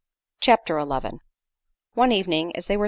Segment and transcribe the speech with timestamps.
[0.39, 1.19] CHAPTER XI.
[1.93, 2.79] One evening as they were.